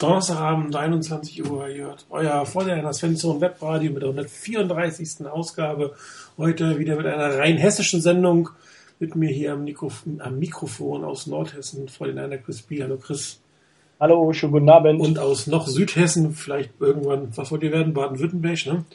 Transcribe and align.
Donnerstagabend, 0.00 0.74
21 0.74 1.44
Uhr, 1.44 1.68
ihr 1.68 1.84
hört 1.84 2.06
euer 2.08 2.46
Vorderner 2.46 2.94
Svensson 2.94 3.38
Webradio 3.42 3.92
mit 3.92 4.00
der 4.00 4.08
134. 4.08 5.26
Ausgabe. 5.26 5.94
Heute 6.38 6.78
wieder 6.78 6.96
mit 6.96 7.04
einer 7.04 7.36
rein 7.36 7.58
hessischen 7.58 8.00
Sendung. 8.00 8.48
Mit 8.98 9.14
mir 9.14 9.28
hier 9.28 9.52
am, 9.52 9.62
Mikrof 9.62 10.04
am 10.20 10.38
Mikrofon 10.38 11.04
aus 11.04 11.26
Nordhessen, 11.26 11.86
Vorderner 11.90 12.38
Chris 12.38 12.62
B. 12.62 12.82
Hallo 12.82 12.96
Chris. 12.96 13.40
Hallo, 14.00 14.32
schönen 14.32 14.52
guten 14.52 14.70
Abend. 14.70 15.02
Und 15.02 15.18
aus 15.18 15.46
noch 15.46 15.68
Südhessen, 15.68 16.32
vielleicht 16.32 16.70
irgendwann, 16.80 17.36
was 17.36 17.50
wollt 17.50 17.62
ihr 17.62 17.72
werden? 17.72 17.92
Baden-Württemberg, 17.92 18.64
ne? 18.64 18.86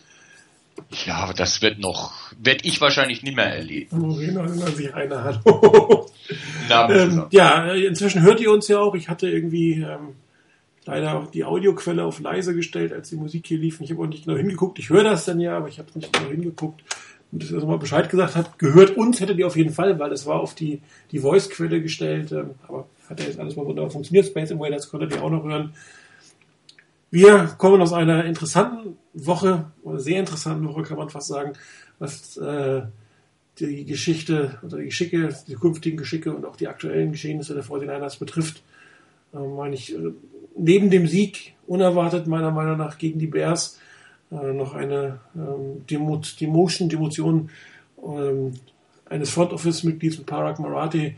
Ja, 1.05 1.17
aber 1.17 1.35
das 1.35 1.61
wird 1.61 1.77
noch, 1.77 2.13
werde 2.39 2.61
ich 2.63 2.81
wahrscheinlich 2.81 3.21
nicht 3.21 3.35
mehr 3.35 3.53
erleben. 3.53 4.03
Oh, 4.03 4.15
genau, 4.15 4.47
sich 4.47 4.91
einer, 4.91 5.23
hallo. 5.23 6.07
ähm, 6.89 7.27
ja, 7.29 7.73
inzwischen 7.73 8.23
hört 8.23 8.39
ihr 8.39 8.51
uns 8.51 8.67
ja 8.67 8.79
auch. 8.79 8.95
Ich 8.95 9.07
hatte 9.07 9.29
irgendwie 9.29 9.83
ähm, 9.83 10.15
leider 10.85 11.27
die 11.33 11.43
Audioquelle 11.43 12.03
auf 12.03 12.19
leise 12.19 12.55
gestellt, 12.55 12.93
als 12.93 13.09
die 13.09 13.15
Musik 13.15 13.47
hier 13.47 13.57
lief. 13.57 13.81
Ich 13.81 13.91
habe 13.91 14.01
auch 14.01 14.07
nicht 14.07 14.25
genau 14.25 14.37
hingeguckt. 14.37 14.79
Ich 14.79 14.89
höre 14.89 15.03
das 15.03 15.25
dann 15.25 15.39
ja, 15.39 15.57
aber 15.57 15.67
ich 15.67 15.79
habe 15.79 15.89
nicht 15.95 16.13
genau 16.13 16.29
hingeguckt. 16.29 16.83
Und 17.31 17.43
dass 17.43 17.51
er 17.51 17.65
mal 17.65 17.77
Bescheid 17.77 18.09
gesagt 18.09 18.35
hat, 18.35 18.59
gehört 18.59 18.95
uns 18.95 19.19
hättet 19.19 19.37
ihr 19.37 19.47
auf 19.47 19.57
jeden 19.57 19.73
Fall, 19.73 19.99
weil 19.99 20.11
es 20.11 20.25
war 20.25 20.39
auf 20.39 20.55
die, 20.55 20.81
die 21.11 21.19
Voice-Quelle 21.19 21.81
gestellt. 21.81 22.31
Ähm, 22.31 22.51
aber 22.67 22.87
hat 23.09 23.19
ja 23.19 23.25
jetzt 23.25 23.39
alles 23.39 23.55
mal 23.55 23.65
wunderbar 23.65 23.91
funktioniert. 23.91 24.25
Space 24.25 24.51
Invaders 24.51 24.89
konntet 24.89 25.13
ihr 25.13 25.23
auch 25.23 25.29
noch 25.29 25.43
hören. 25.43 25.73
Wir 27.11 27.55
kommen 27.57 27.81
aus 27.81 27.93
einer 27.93 28.25
interessanten 28.25 28.97
Woche, 29.13 29.71
oder 29.83 29.99
sehr 29.99 30.19
interessanten 30.19 30.67
Woche, 30.67 30.83
kann 30.83 30.97
man 30.97 31.09
fast 31.09 31.27
sagen, 31.27 31.53
was 31.99 32.35
äh, 32.37 32.81
die 33.59 33.85
Geschichte 33.85 34.59
oder 34.63 34.77
die 34.77 34.85
Geschicke, 34.85 35.33
die 35.47 35.55
künftigen 35.55 35.97
Geschicke 35.97 36.33
und 36.33 36.45
auch 36.45 36.57
die 36.57 36.67
aktuellen 36.67 37.11
Geschehnisse 37.11 37.53
der 37.53 37.63
49ers 37.63 38.19
betrifft. 38.19 38.63
Äh, 39.33 39.39
meine 39.39 39.75
ich, 39.75 39.95
äh, 39.95 40.11
neben 40.55 40.89
dem 40.89 41.07
Sieg, 41.07 41.53
unerwartet 41.67 42.27
meiner 42.27 42.51
Meinung 42.51 42.77
nach 42.77 42.97
gegen 42.97 43.19
die 43.19 43.27
Bears, 43.27 43.79
äh, 44.31 44.53
noch 44.53 44.73
eine 44.73 45.19
ähm, 45.35 45.85
Demot 45.89 46.39
Demotion, 46.39 46.89
Demotion 46.89 47.49
ähm, 48.03 48.53
eines 49.09 49.29
Front 49.29 49.53
Office-Mitglieds 49.53 50.17
mit 50.17 50.27
Parag 50.27 50.59
Marathi. 50.59 51.15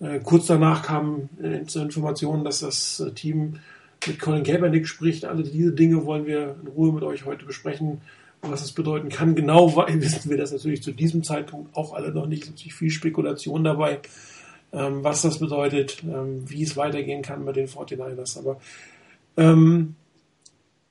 Äh, 0.00 0.20
kurz 0.20 0.46
danach 0.46 0.82
kam 0.82 1.28
äh, 1.42 1.64
zur 1.64 1.82
Information, 1.82 2.44
dass 2.44 2.60
das 2.60 3.00
äh, 3.00 3.12
Team 3.12 3.54
mit 4.06 4.18
Colin 4.18 4.44
Kaepernick 4.44 4.86
spricht. 4.86 5.24
Alle 5.24 5.42
diese 5.42 5.72
Dinge 5.72 6.04
wollen 6.04 6.26
wir 6.26 6.56
in 6.62 6.68
Ruhe 6.68 6.92
mit 6.92 7.02
euch 7.02 7.24
heute 7.24 7.44
besprechen, 7.46 8.00
was 8.42 8.62
es 8.62 8.72
bedeuten 8.72 9.08
kann. 9.08 9.34
Genau 9.34 9.74
wissen 9.88 10.30
wir 10.30 10.36
das 10.36 10.52
natürlich 10.52 10.82
zu 10.82 10.92
diesem 10.92 11.22
Zeitpunkt 11.22 11.74
auch 11.76 11.94
alle 11.94 12.12
noch 12.12 12.26
nicht. 12.26 12.44
Es 12.44 12.50
ist 12.50 12.72
viel 12.72 12.90
Spekulation 12.90 13.64
dabei, 13.64 14.00
ähm, 14.76 15.02
was 15.02 15.22
das 15.22 15.38
bedeutet, 15.38 16.02
ähm, 16.04 16.48
wie 16.48 16.62
es 16.62 16.76
weitergehen 16.76 17.22
kann 17.22 17.44
mit 17.44 17.56
den 17.56 17.66
49ers. 17.66 18.38
Aber 18.38 18.58
ähm, 19.36 19.96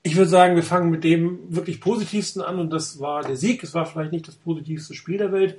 ich 0.01 0.15
würde 0.15 0.29
sagen, 0.29 0.55
wir 0.55 0.63
fangen 0.63 0.89
mit 0.89 1.03
dem 1.03 1.39
wirklich 1.49 1.79
positivsten 1.79 2.41
an 2.41 2.59
und 2.59 2.73
das 2.73 2.99
war 2.99 3.23
der 3.23 3.37
Sieg. 3.37 3.63
Es 3.63 3.73
war 3.75 3.85
vielleicht 3.85 4.11
nicht 4.11 4.27
das 4.27 4.35
positivste 4.35 4.95
Spiel 4.95 5.17
der 5.17 5.31
Welt, 5.31 5.57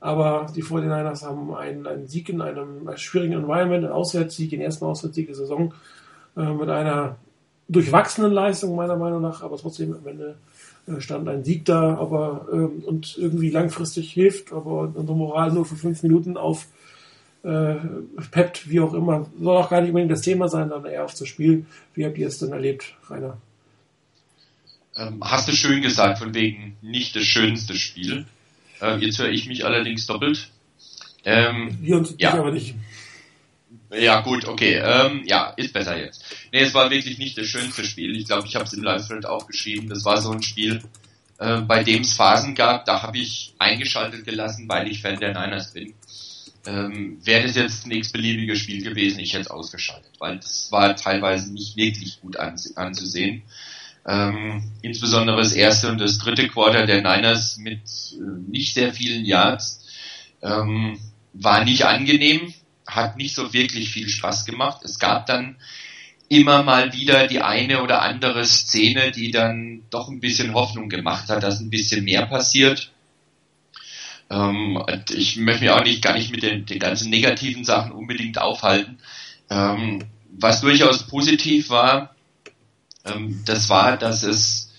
aber 0.00 0.46
die 0.56 0.64
49ers 0.64 1.22
haben 1.24 1.54
einen, 1.54 1.86
einen 1.86 2.06
Sieg 2.06 2.30
in 2.30 2.40
einem 2.40 2.88
schwierigen 2.96 3.34
Environment, 3.34 3.84
einen 3.84 3.92
Auswärtssieg, 3.92 4.50
den 4.50 4.60
ersten 4.62 4.86
Auswärtssieg 4.86 5.26
der 5.26 5.36
Saison 5.36 5.74
äh, 6.36 6.52
mit 6.52 6.70
einer 6.70 7.16
durchwachsenen 7.68 8.32
Leistung 8.32 8.74
meiner 8.76 8.96
Meinung 8.96 9.20
nach, 9.20 9.42
aber 9.42 9.58
trotzdem 9.58 9.94
am 9.94 10.06
Ende 10.06 10.36
äh, 10.86 11.00
stand 11.00 11.28
ein 11.28 11.44
Sieg 11.44 11.66
da, 11.66 11.96
aber 11.98 12.46
ähm, 12.50 12.82
und 12.86 13.18
irgendwie 13.18 13.50
langfristig 13.50 14.10
hilft, 14.12 14.52
aber 14.52 14.90
unsere 14.94 15.16
Moral 15.16 15.52
nur 15.52 15.66
für 15.66 15.76
fünf 15.76 16.02
Minuten 16.02 16.38
auf 16.38 16.66
äh, 17.44 17.76
peppt, 18.30 18.68
wie 18.68 18.80
auch 18.80 18.94
immer. 18.94 19.26
Soll 19.40 19.56
auch 19.56 19.70
gar 19.70 19.80
nicht 19.80 19.90
unbedingt 19.90 20.12
das 20.12 20.22
Thema 20.22 20.48
sein, 20.48 20.68
sondern 20.68 20.92
eher 20.92 21.04
auf 21.04 21.14
das 21.14 21.28
Spiel. 21.28 21.66
Wie 21.94 22.04
habt 22.04 22.18
ihr 22.18 22.28
es 22.28 22.38
denn 22.38 22.52
erlebt, 22.52 22.94
Rainer? 23.08 23.38
Ähm, 24.96 25.22
hast 25.22 25.48
du 25.48 25.52
schön 25.52 25.80
gesagt, 25.82 26.18
von 26.18 26.34
wegen 26.34 26.76
nicht 26.82 27.14
das 27.14 27.24
schönste 27.24 27.74
Spiel. 27.74 28.26
Ähm, 28.80 29.00
jetzt 29.00 29.18
höre 29.18 29.30
ich 29.30 29.46
mich 29.46 29.64
allerdings 29.64 30.06
doppelt. 30.06 30.50
Ähm, 31.24 31.78
Wir 31.80 31.96
uns 31.96 32.14
ja. 32.18 32.34
aber 32.34 32.50
nicht. 32.50 32.74
Ja, 33.90 34.20
gut, 34.20 34.44
okay. 34.46 34.80
Ähm, 34.82 35.22
ja, 35.24 35.52
ist 35.56 35.72
besser 35.72 35.98
jetzt. 35.98 36.24
Nee, 36.52 36.60
es 36.60 36.74
war 36.74 36.90
wirklich 36.90 37.18
nicht 37.18 37.38
das 37.38 37.46
schönste 37.46 37.84
Spiel. 37.84 38.16
Ich 38.16 38.26
glaube, 38.26 38.46
ich 38.46 38.54
habe 38.54 38.64
es 38.64 38.72
im 38.72 38.82
Live-Thread 38.82 39.26
auch 39.26 39.46
geschrieben. 39.46 39.88
Das 39.88 40.04
war 40.04 40.20
so 40.20 40.30
ein 40.30 40.42
Spiel, 40.42 40.82
äh, 41.38 41.60
bei 41.60 41.84
dem 41.84 42.02
es 42.02 42.14
Phasen 42.14 42.54
gab, 42.54 42.84
da 42.84 43.02
habe 43.02 43.18
ich 43.18 43.54
eingeschaltet 43.58 44.24
gelassen, 44.24 44.68
weil 44.68 44.88
ich 44.88 45.00
Fan 45.00 45.20
der 45.20 45.32
Niners 45.32 45.72
bin. 45.72 45.94
Ähm, 46.68 47.18
Wäre 47.24 47.46
das 47.46 47.56
jetzt 47.56 47.86
ein 47.86 47.92
x-beliebiges 47.92 48.58
Spiel 48.58 48.82
gewesen, 48.82 49.20
ich 49.20 49.32
hätte 49.32 49.42
es 49.42 49.50
ausgeschaltet, 49.50 50.12
weil 50.18 50.36
das 50.36 50.70
war 50.70 50.94
teilweise 50.96 51.52
nicht 51.52 51.76
wirklich 51.76 52.20
gut 52.20 52.36
anzusehen. 52.36 53.42
Ähm, 54.06 54.72
insbesondere 54.82 55.38
das 55.38 55.52
erste 55.52 55.90
und 55.90 55.98
das 55.98 56.18
dritte 56.18 56.48
Quarter 56.48 56.86
der 56.86 57.02
Niners 57.02 57.58
mit 57.58 57.82
äh, 58.12 58.50
nicht 58.50 58.74
sehr 58.74 58.92
vielen 58.92 59.24
Yards 59.24 59.84
ähm, 60.42 60.98
war 61.32 61.64
nicht 61.64 61.84
angenehm 61.84 62.54
hat 62.88 63.16
nicht 63.16 63.34
so 63.34 63.52
wirklich 63.52 63.90
viel 63.90 64.08
Spaß 64.08 64.46
gemacht. 64.46 64.80
Es 64.82 64.98
gab 64.98 65.26
dann 65.26 65.56
immer 66.28 66.62
mal 66.62 66.92
wieder 66.92 67.26
die 67.26 67.40
eine 67.40 67.82
oder 67.82 68.02
andere 68.02 68.44
Szene, 68.44 69.12
die 69.12 69.30
dann 69.30 69.82
doch 69.90 70.08
ein 70.08 70.20
bisschen 70.20 70.54
Hoffnung 70.54 70.88
gemacht 70.88 71.28
hat, 71.28 71.42
dass 71.42 71.60
ein 71.60 71.70
bisschen 71.70 72.04
mehr 72.04 72.26
passiert. 72.26 72.92
Ähm, 74.30 74.82
ich 75.10 75.36
möchte 75.36 75.64
mich 75.64 75.70
auch 75.70 75.84
nicht 75.84 76.02
gar 76.02 76.14
nicht 76.14 76.30
mit 76.30 76.42
den, 76.42 76.66
den 76.66 76.78
ganzen 76.78 77.10
negativen 77.10 77.64
Sachen 77.64 77.92
unbedingt 77.92 78.38
aufhalten. 78.38 78.98
Ähm, 79.50 80.04
was 80.30 80.60
durchaus 80.60 81.06
positiv 81.06 81.70
war, 81.70 82.14
ähm, 83.04 83.42
das 83.46 83.68
war, 83.68 83.96
dass 83.96 84.22
es 84.22 84.72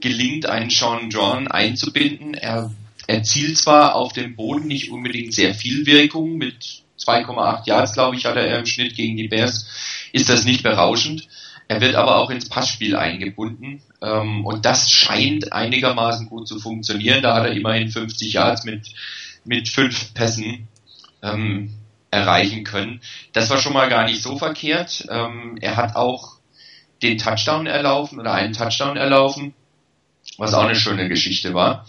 gelingt, 0.00 0.46
einen 0.46 0.70
Sean 0.70 1.10
John 1.10 1.48
einzubinden. 1.48 2.34
Er 2.34 2.72
erzielt 3.06 3.56
zwar 3.56 3.94
auf 3.94 4.12
dem 4.12 4.36
Boden 4.36 4.66
nicht 4.66 4.90
unbedingt 4.90 5.32
sehr 5.32 5.54
viel 5.54 5.86
Wirkung 5.86 6.36
mit 6.36 6.82
2,8 6.98 7.66
Yards, 7.66 7.92
glaube 7.92 8.16
ich, 8.16 8.26
hat 8.26 8.36
er 8.36 8.58
im 8.58 8.66
Schnitt 8.66 8.96
gegen 8.96 9.16
die 9.16 9.28
Bears, 9.28 9.66
ist 10.12 10.28
das 10.28 10.44
nicht 10.44 10.62
berauschend. 10.62 11.28
Er 11.68 11.80
wird 11.80 11.96
aber 11.96 12.16
auch 12.16 12.30
ins 12.30 12.48
Passspiel 12.48 12.96
eingebunden 12.96 13.82
ähm, 14.00 14.44
und 14.44 14.64
das 14.64 14.90
scheint 14.90 15.52
einigermaßen 15.52 16.28
gut 16.28 16.46
zu 16.46 16.60
funktionieren. 16.60 17.22
Da 17.22 17.34
hat 17.34 17.46
er 17.46 17.52
immerhin 17.52 17.90
50 17.90 18.32
Yards 18.32 18.64
mit, 18.64 18.88
mit 19.44 19.68
fünf 19.68 20.14
Pässen 20.14 20.68
ähm, 21.22 21.74
erreichen 22.10 22.64
können. 22.64 23.00
Das 23.32 23.50
war 23.50 23.58
schon 23.58 23.72
mal 23.72 23.88
gar 23.88 24.04
nicht 24.04 24.22
so 24.22 24.38
verkehrt. 24.38 25.06
Ähm, 25.10 25.58
er 25.60 25.76
hat 25.76 25.96
auch 25.96 26.36
den 27.02 27.18
Touchdown 27.18 27.66
erlaufen 27.66 28.20
oder 28.20 28.32
einen 28.32 28.52
Touchdown 28.52 28.96
erlaufen, 28.96 29.54
was 30.38 30.54
auch 30.54 30.64
eine 30.64 30.76
schöne 30.76 31.08
Geschichte 31.08 31.52
war. 31.52 31.86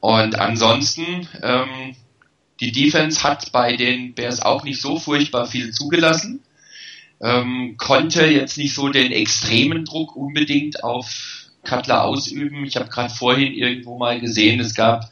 Und 0.00 0.38
ansonsten 0.38 1.28
ähm, 1.42 1.94
die 2.60 2.72
Defense 2.72 3.22
hat 3.22 3.52
bei 3.52 3.76
den 3.76 4.14
Bears 4.14 4.40
auch 4.40 4.64
nicht 4.64 4.80
so 4.80 4.98
furchtbar 4.98 5.46
viel 5.46 5.72
zugelassen, 5.72 6.40
ähm, 7.22 7.76
konnte 7.78 8.26
jetzt 8.26 8.58
nicht 8.58 8.74
so 8.74 8.88
den 8.88 9.12
extremen 9.12 9.84
Druck 9.84 10.16
unbedingt 10.16 10.82
auf 10.82 11.48
Cutler 11.64 12.04
ausüben. 12.04 12.64
Ich 12.64 12.76
habe 12.76 12.88
gerade 12.88 13.14
vorhin 13.14 13.54
irgendwo 13.54 13.96
mal 13.96 14.20
gesehen, 14.20 14.60
es 14.60 14.74
gab 14.74 15.08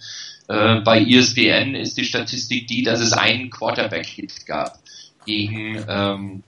äh, 0.48 0.81
bei 0.81 1.00
ESPN 1.00 1.76
ist 1.76 1.97
die 1.97 2.04
Statistik 2.04 2.66
die, 2.66 2.82
dass 2.82 3.00
es 3.00 3.12
einen 3.12 3.50
Quarterback-Hit 3.50 4.47
gab 4.47 4.78
gegen 5.25 5.82
ähm, 5.88 6.43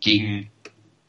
gegen 0.00 0.50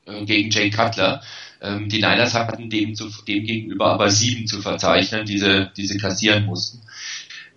äh, 0.05 0.25
gegen 0.25 0.49
Jay 0.49 0.71
Cutler. 0.71 1.21
Ähm, 1.61 1.89
die 1.89 1.97
Niners 1.97 2.33
hatten 2.33 2.69
dem, 2.69 2.95
zu, 2.95 3.09
dem 3.27 3.45
gegenüber 3.45 3.87
aber 3.87 4.09
sieben 4.09 4.47
zu 4.47 4.61
verzeichnen, 4.61 5.25
diese, 5.25 5.71
diese 5.75 5.97
kassieren 5.97 6.45
mussten. 6.45 6.81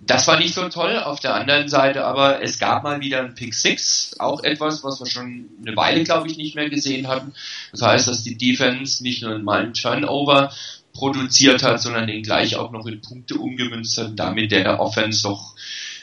Das 0.06 0.26
war 0.26 0.38
nicht 0.38 0.54
so 0.54 0.68
toll. 0.68 0.98
Auf 0.98 1.20
der 1.20 1.34
anderen 1.34 1.68
Seite 1.68 2.04
aber, 2.04 2.42
es 2.42 2.58
gab 2.58 2.82
mal 2.82 3.00
wieder 3.00 3.20
ein 3.20 3.34
Pick 3.34 3.54
Six, 3.54 4.16
auch 4.18 4.42
etwas, 4.42 4.82
was 4.82 4.98
wir 5.00 5.06
schon 5.06 5.46
eine 5.64 5.76
Weile, 5.76 6.02
glaube 6.04 6.28
ich, 6.28 6.36
nicht 6.36 6.54
mehr 6.54 6.70
gesehen 6.70 7.06
hatten. 7.06 7.34
Das 7.70 7.82
heißt, 7.82 8.08
dass 8.08 8.22
die 8.22 8.36
Defense 8.36 9.02
nicht 9.02 9.22
nur 9.22 9.38
mal 9.38 9.62
einen 9.62 9.74
Turnover 9.74 10.52
produziert 10.92 11.62
hat, 11.62 11.80
sondern 11.80 12.06
den 12.06 12.22
gleich 12.22 12.56
auch 12.56 12.72
noch 12.72 12.86
in 12.86 13.00
Punkte 13.00 13.36
umgemünzt 13.36 13.98
hat, 13.98 14.12
damit 14.16 14.52
der 14.52 14.80
Offense 14.80 15.22
doch 15.22 15.54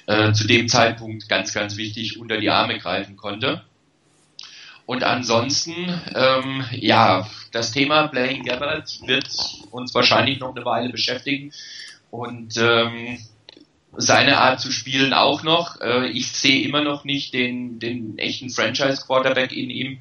äh, 0.06 0.32
zu 0.32 0.48
dem 0.48 0.68
Zeitpunkt 0.68 1.28
ganz, 1.28 1.54
ganz 1.54 1.76
wichtig 1.76 2.20
unter 2.20 2.38
die 2.38 2.50
Arme 2.50 2.78
greifen 2.80 3.18
konnte. 3.18 3.64
Und 4.86 5.04
ansonsten, 5.04 6.02
ähm, 6.16 6.64
ja, 6.72 7.30
das 7.52 7.74
Thema 7.74 8.08
Blaine 8.08 8.42
Gabbard 8.42 9.02
wird 9.06 9.28
uns 9.72 9.94
wahrscheinlich 9.94 10.40
noch 10.40 10.56
eine 10.56 10.64
Weile 10.64 10.90
beschäftigen. 10.90 11.52
Und 12.10 12.56
ähm, 12.58 13.20
seine 13.98 14.40
Art 14.40 14.62
zu 14.62 14.72
spielen 14.72 15.14
auch 15.14 15.44
noch. 15.44 15.82
Äh, 15.82 16.08
ich 16.10 16.32
sehe 16.32 16.62
immer 16.62 16.84
noch 16.84 17.04
nicht 17.04 17.34
den, 17.34 17.80
den 17.80 18.18
echten 18.18 18.50
Franchise-Quarterback 18.50 19.52
in 19.52 19.70
ihm. 19.70 20.00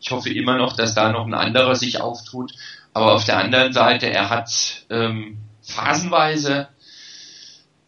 Ich 0.00 0.10
hoffe 0.10 0.30
immer 0.30 0.58
noch, 0.58 0.74
dass 0.74 0.94
da 0.94 1.10
noch 1.10 1.26
ein 1.26 1.34
anderer 1.34 1.76
sich 1.76 2.00
auftut. 2.00 2.52
Aber 2.92 3.14
auf 3.14 3.24
der 3.24 3.38
anderen 3.38 3.72
Seite, 3.72 4.10
er 4.10 4.30
hat 4.30 4.84
ähm, 4.90 5.38
phasenweise 5.62 6.68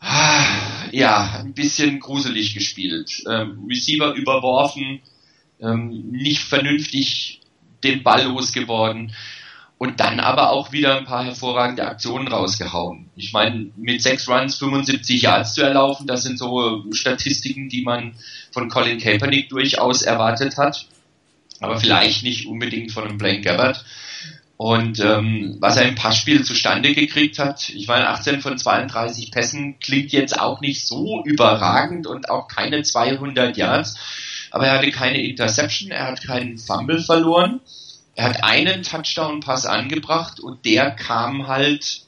ah, 0.01 0.45
ja 0.93 1.41
ein 1.41 1.55
bisschen 1.55 2.01
gruselig 2.01 2.55
gespielt. 2.55 3.25
Ähm, 3.29 3.67
Receiver 3.69 4.15
überworfen, 4.15 5.01
ähm, 5.61 6.11
nicht 6.11 6.43
vernünftig 6.43 7.41
den 7.83 8.03
Ball 8.03 8.25
losgeworden 8.25 9.13
und 9.79 10.01
dann 10.01 10.19
aber 10.19 10.51
auch 10.51 10.73
wieder 10.73 10.99
ein 10.99 11.05
paar 11.05 11.25
hervorragende 11.25 11.87
Aktionen 11.87 12.27
rausgehauen. 12.27 13.09
Ich 13.15 13.33
meine, 13.33 13.71
mit 13.77 14.03
sechs 14.03 14.29
Runs 14.29 14.57
75 14.57 15.23
Yards 15.23 15.55
zu 15.55 15.63
erlaufen, 15.63 16.09
das 16.09 16.25
sind 16.25 16.37
so 16.37 16.85
Statistiken, 16.93 17.69
die 17.69 17.83
man 17.83 18.15
von 18.51 18.69
Colin 18.69 18.99
Kaepernick 18.99 19.49
durchaus 19.49 20.03
erwartet 20.03 20.57
hat, 20.57 20.87
aber 21.61 21.79
vielleicht 21.79 22.25
nicht 22.25 22.47
unbedingt 22.47 22.91
von 22.91 23.05
einem 23.05 23.19
Blaine 23.19 23.41
Gabbard. 23.41 23.85
Und 24.57 24.99
ähm, 24.99 25.59
was 25.61 25.77
er 25.77 25.87
im 25.87 25.95
Passspiel 25.95 26.45
zustande 26.45 26.93
gekriegt 26.93 27.39
hat, 27.39 27.69
ich 27.69 27.87
meine, 27.87 28.09
18 28.09 28.41
von 28.41 28.59
32 28.59 29.31
Pässen 29.31 29.79
klingt 29.79 30.11
jetzt 30.11 30.41
auch 30.41 30.61
nicht 30.61 30.85
so 30.85 31.23
überragend 31.25 32.09
und 32.09 32.29
auch 32.29 32.49
keine 32.49 32.83
200 32.83 33.57
Yards, 33.57 33.95
aber 34.51 34.67
er 34.67 34.79
hatte 34.79 34.91
keine 34.91 35.23
Interception, 35.23 35.93
er 35.93 36.09
hat 36.09 36.25
keinen 36.25 36.59
Fumble 36.59 37.01
verloren 37.01 37.61
er 38.19 38.25
hat 38.25 38.43
einen 38.43 38.83
Touchdown-Pass 38.83 39.65
angebracht 39.65 40.41
und 40.41 40.65
der 40.65 40.91
kam 40.91 41.47
halt 41.47 42.01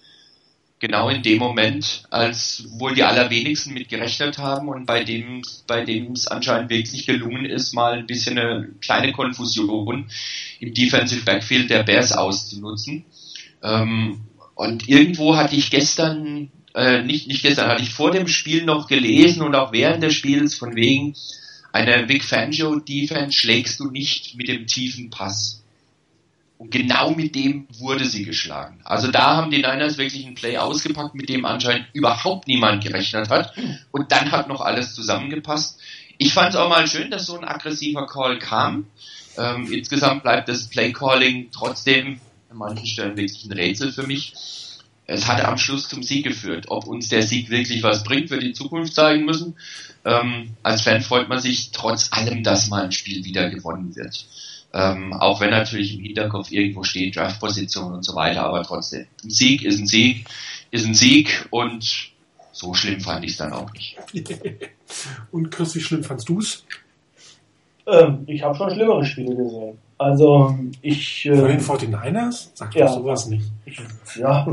genau 0.80 1.08
in 1.08 1.22
dem 1.22 1.38
Moment, 1.38 2.02
als 2.10 2.64
wohl 2.80 2.96
die 2.96 3.04
allerwenigsten 3.04 3.72
mit 3.74 3.88
gerechnet 3.88 4.38
haben 4.38 4.66
und 4.68 4.86
bei 4.86 5.04
dem, 5.04 5.42
bei 5.68 5.84
dem 5.84 6.10
es 6.10 6.26
anscheinend 6.26 6.68
wirklich 6.68 7.06
gelungen 7.06 7.44
ist, 7.44 7.74
mal 7.74 7.96
ein 7.96 8.08
bisschen 8.08 8.36
eine 8.40 8.70
kleine 8.80 9.12
Konfusion 9.12 10.10
im 10.58 10.74
Defensive 10.74 11.24
Backfield 11.24 11.70
der 11.70 11.84
Bears 11.84 12.10
auszunutzen. 12.10 13.04
Ähm, 13.62 14.22
und 14.56 14.88
irgendwo 14.88 15.36
hatte 15.36 15.54
ich 15.54 15.70
gestern, 15.70 16.50
äh, 16.74 17.04
nicht, 17.04 17.28
nicht 17.28 17.42
gestern, 17.42 17.68
hatte 17.68 17.84
ich 17.84 17.90
vor 17.90 18.10
dem 18.10 18.26
Spiel 18.26 18.64
noch 18.64 18.88
gelesen 18.88 19.42
und 19.42 19.54
auch 19.54 19.72
während 19.72 20.02
des 20.02 20.14
Spiels 20.14 20.56
von 20.56 20.74
wegen, 20.74 21.14
eine 21.70 22.08
Vic 22.08 22.24
Fangio 22.24 22.80
Defense 22.80 23.38
schlägst 23.38 23.78
du 23.78 23.92
nicht 23.92 24.34
mit 24.34 24.48
dem 24.48 24.66
tiefen 24.66 25.10
Pass. 25.10 25.59
Und 26.60 26.70
genau 26.72 27.12
mit 27.12 27.34
dem 27.34 27.66
wurde 27.78 28.04
sie 28.04 28.26
geschlagen. 28.26 28.80
Also 28.84 29.10
da 29.10 29.34
haben 29.34 29.50
die 29.50 29.62
Niners 29.62 29.96
wirklich 29.96 30.26
ein 30.26 30.34
Play 30.34 30.58
ausgepackt, 30.58 31.14
mit 31.14 31.30
dem 31.30 31.46
anscheinend 31.46 31.86
überhaupt 31.94 32.48
niemand 32.48 32.84
gerechnet 32.84 33.30
hat. 33.30 33.54
Und 33.92 34.12
dann 34.12 34.30
hat 34.30 34.46
noch 34.46 34.60
alles 34.60 34.94
zusammengepasst. 34.94 35.80
Ich 36.18 36.34
fand 36.34 36.50
es 36.50 36.56
auch 36.56 36.68
mal 36.68 36.86
schön, 36.86 37.10
dass 37.10 37.24
so 37.24 37.38
ein 37.38 37.48
aggressiver 37.48 38.06
Call 38.06 38.38
kam. 38.38 38.88
Ähm, 39.38 39.72
insgesamt 39.72 40.22
bleibt 40.22 40.50
das 40.50 40.68
Play-Calling 40.68 41.48
trotzdem 41.50 42.20
an 42.50 42.58
manchen 42.58 42.84
Stellen 42.84 43.16
wirklich 43.16 43.42
ein 43.46 43.52
Rätsel 43.52 43.90
für 43.90 44.06
mich. 44.06 44.34
Es 45.06 45.26
hat 45.26 45.42
am 45.42 45.56
Schluss 45.56 45.88
zum 45.88 46.02
Sieg 46.02 46.24
geführt. 46.24 46.66
Ob 46.68 46.86
uns 46.86 47.08
der 47.08 47.22
Sieg 47.22 47.48
wirklich 47.48 47.82
was 47.82 48.04
bringt, 48.04 48.28
wird 48.28 48.42
die 48.42 48.52
Zukunft 48.52 48.94
zeigen 48.94 49.24
müssen. 49.24 49.56
Ähm, 50.04 50.50
als 50.62 50.82
Fan 50.82 51.00
freut 51.00 51.30
man 51.30 51.38
sich 51.38 51.70
trotz 51.72 52.12
allem, 52.12 52.42
dass 52.42 52.68
mal 52.68 52.84
ein 52.84 52.92
Spiel 52.92 53.24
wieder 53.24 53.48
gewonnen 53.48 53.96
wird. 53.96 54.26
Ähm, 54.72 55.12
auch 55.12 55.40
wenn 55.40 55.50
natürlich 55.50 55.96
im 55.96 56.04
Hinterkopf 56.04 56.50
irgendwo 56.52 56.84
steht, 56.84 57.16
Draftposition 57.16 57.92
und 57.92 58.04
so 58.04 58.14
weiter, 58.14 58.44
aber 58.44 58.62
trotzdem. 58.62 59.06
Ein 59.24 59.30
Sieg 59.30 59.64
ist 59.64 59.80
ein 59.80 59.86
Sieg, 59.86 60.26
ist 60.70 60.86
ein 60.86 60.94
Sieg 60.94 61.46
und 61.50 62.12
so 62.52 62.74
schlimm 62.74 63.00
fand 63.00 63.24
ich 63.24 63.32
es 63.32 63.36
dann 63.38 63.52
auch 63.52 63.72
nicht. 63.72 63.96
und 65.32 65.50
Chris, 65.50 65.74
wie 65.74 65.80
schlimm 65.80 66.04
fandst 66.04 66.28
du 66.28 66.38
es? 66.38 66.64
Ähm, 67.86 68.24
ich 68.26 68.42
habe 68.42 68.54
schon 68.54 68.70
schlimmere 68.70 69.04
Spiele 69.04 69.34
gesehen. 69.34 69.78
Also 69.98 70.56
ich. 70.82 71.26
Äh, 71.26 71.36
Von 71.36 71.48
den 71.48 71.60
49ers? 71.60 72.50
Sag 72.54 72.74
ja, 72.74 72.88
sowas 72.88 73.26
nicht. 73.26 73.46
Ich, 73.64 73.80
ja, 74.16 74.46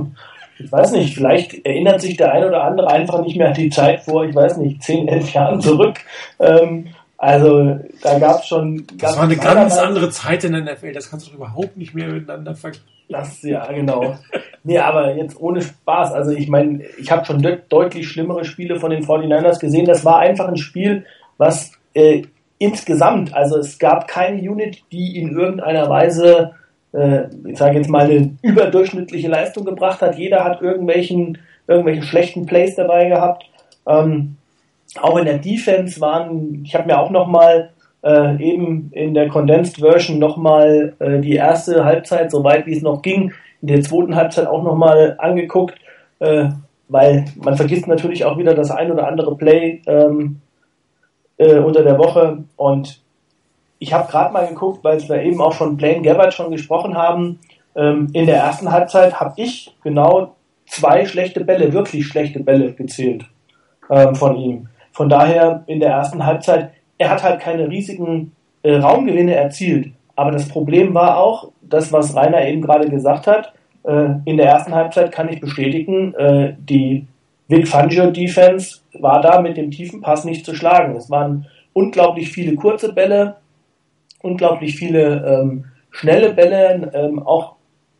ich 0.60 0.72
weiß 0.72 0.92
nicht, 0.92 1.14
vielleicht 1.14 1.66
erinnert 1.66 2.02
sich 2.02 2.18
der 2.18 2.34
ein 2.34 2.44
oder 2.44 2.64
andere 2.64 2.90
einfach 2.90 3.22
nicht 3.22 3.38
mehr 3.38 3.50
an 3.50 3.54
die 3.54 3.70
Zeit 3.70 4.04
vor, 4.04 4.26
ich 4.26 4.34
weiß 4.34 4.58
nicht, 4.58 4.82
10, 4.82 5.08
11 5.08 5.34
Jahren 5.34 5.62
zurück. 5.62 6.00
Ähm, 6.40 6.88
also 7.18 7.80
da 8.04 8.20
gab 8.20 8.42
es 8.42 8.48
schon. 8.48 8.86
Das 8.98 9.18
war 9.18 9.24
eine 9.24 9.38
ganz 9.38 9.78
andere 9.78 10.10
Zeit 10.10 10.44
in 10.44 10.54
der 10.54 10.62
NFL. 10.62 10.94
Das 10.94 11.10
kannst 11.10 11.28
du 11.28 11.36
überhaupt 11.36 11.76
nicht 11.78 11.94
mehr 11.94 12.08
miteinander 12.08 12.56
vergleichen. 12.56 12.88
Das 13.10 13.42
ja 13.42 13.66
genau. 13.72 14.18
nee, 14.64 14.78
aber 14.78 15.16
jetzt 15.16 15.40
ohne 15.40 15.62
Spaß. 15.62 16.12
Also 16.12 16.32
ich 16.32 16.50
meine, 16.50 16.84
ich 16.98 17.10
habe 17.12 17.26
schon 17.26 17.42
de 17.42 17.60
deutlich 17.70 18.08
schlimmere 18.08 18.44
Spiele 18.44 18.80
von 18.80 18.92
den 18.92 19.06
49ers 19.06 19.60
gesehen. 19.60 19.86
Das 19.86 20.04
war 20.04 20.20
einfach 20.20 20.48
ein 20.48 20.58
Spiel, 20.58 21.06
was 21.38 21.72
äh, 21.94 22.24
insgesamt, 22.60 23.34
also 23.34 23.58
es 23.58 23.80
gab 23.80 24.08
keine 24.08 24.42
Unit, 24.42 24.84
die 24.92 25.18
in 25.18 25.38
irgendeiner 25.38 25.90
Weise, 25.90 26.52
äh, 26.92 27.24
ich 27.46 27.58
sage 27.58 27.78
jetzt 27.78 27.90
mal, 27.90 28.06
eine 28.10 28.38
überdurchschnittliche 28.42 29.30
Leistung 29.30 29.64
gebracht 29.64 30.02
hat. 30.02 30.18
Jeder 30.18 30.44
hat 30.44 30.62
irgendwelchen 30.62 31.38
irgendwelche 31.68 32.04
schlechten 32.04 32.46
Plays 32.46 32.76
dabei 32.76 33.10
gehabt. 33.10 33.46
Ähm, 33.88 34.38
auch 35.02 35.18
in 35.18 35.26
der 35.26 35.38
Defense 35.38 36.00
waren, 36.02 36.64
ich 36.64 36.76
habe 36.76 36.88
mir 36.88 37.00
auch 37.00 37.10
nochmal 37.10 37.72
äh, 38.04 38.42
eben 38.42 38.90
in 38.94 39.14
der 39.14 39.28
Condensed 39.28 39.78
Version 39.78 40.20
nochmal 40.20 40.96
äh, 41.00 41.20
die 41.20 41.36
erste 41.36 41.84
Halbzeit, 41.84 42.32
soweit 42.32 42.66
wie 42.66 42.76
es 42.76 42.82
noch 42.82 43.02
ging, 43.02 43.34
in 43.62 43.68
der 43.68 43.82
zweiten 43.82 44.16
Halbzeit 44.16 44.48
auch 44.48 44.64
nochmal 44.64 45.16
angeguckt, 45.20 45.76
äh, 46.20 46.50
weil 46.88 47.26
man 47.36 47.58
vergisst 47.58 47.88
natürlich 47.88 48.24
auch 48.24 48.38
wieder 48.38 48.54
das 48.54 48.72
ein 48.72 48.92
oder 48.92 49.08
andere 49.08 49.36
Play 49.36 49.82
ähm, 49.88 50.42
äh, 51.38 51.60
unter 51.60 51.84
der 51.84 51.98
Woche 51.98 52.44
und 52.56 53.02
ich 53.80 53.94
habe 53.94 54.10
gerade 54.10 54.34
mal 54.34 54.48
geguckt, 54.48 54.84
weil 54.84 55.02
wir 55.08 55.22
eben 55.22 55.42
auch 55.42 55.54
von 55.54 55.78
Blaine 55.78 56.02
Gabbard 56.02 56.34
schon 56.34 56.52
gesprochen 56.52 56.98
haben. 56.98 57.40
Ähm, 57.76 58.10
in 58.14 58.26
der 58.26 58.38
ersten 58.38 58.72
Halbzeit 58.72 59.20
habe 59.20 59.34
ich 59.38 59.76
genau 59.84 60.36
zwei 60.66 61.06
schlechte 61.06 61.44
Bälle, 61.44 61.74
wirklich 61.74 62.08
schlechte 62.08 62.40
Bälle 62.40 62.74
gezählt 62.74 63.26
ähm, 63.90 64.16
von 64.16 64.36
ihm. 64.36 64.70
Von 64.98 65.10
daher 65.10 65.64
in 65.68 65.80
der 65.80 65.92
ersten 65.92 66.26
Halbzeit, 66.26 66.72
er 66.98 67.12
hat 67.12 67.22
halt 67.22 67.40
keine 67.40 67.70
riesigen 67.70 68.32
äh, 68.64 68.78
Raumgewinne 68.78 69.36
erzielt. 69.36 69.92
Aber 70.16 70.32
das 70.32 70.48
Problem 70.48 70.96
war 70.96 71.20
auch, 71.20 71.52
das, 71.62 71.94
was 71.94 72.16
Rainer 72.16 72.44
eben 72.48 72.64
gerade 72.64 72.90
gesagt 72.90 73.28
hat, 73.28 73.54
äh, 73.84 74.08
in 74.26 74.38
der 74.38 74.48
ersten 74.48 74.74
Halbzeit 74.74 75.12
kann 75.12 75.30
ich 75.30 75.40
bestätigen, 75.40 76.16
äh, 76.16 76.56
die 76.58 77.06
Vic 77.48 77.68
Fangio 77.68 78.10
Defense 78.10 78.80
war 78.94 79.22
da 79.22 79.40
mit 79.40 79.56
dem 79.56 79.70
tiefen 79.70 80.02
Pass 80.02 80.26
nicht 80.26 80.44
zu 80.44 80.56
schlagen. 80.56 80.96
Es 80.96 81.12
waren 81.12 81.46
unglaublich 81.74 82.32
viele 82.32 82.56
kurze 82.56 82.92
Bälle, 82.92 83.36
unglaublich 84.24 84.78
viele 84.78 85.24
ähm, 85.28 85.66
schnelle 85.92 86.34
Bälle, 86.34 86.90
ähm, 86.96 87.22
auch 87.22 87.54